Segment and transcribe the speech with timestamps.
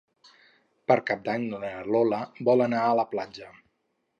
[0.91, 3.53] Per Cap d'Any na Lola vol anar a la platja.